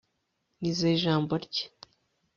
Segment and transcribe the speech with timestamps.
[0.59, 1.63] nizeye ijambo rye